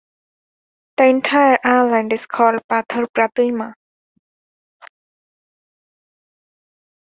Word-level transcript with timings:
The 0.97 1.05
entire 1.05 1.59
island 1.63 2.11
is 2.11 2.25
called 2.25 2.59
Patharpratima. 2.67 3.73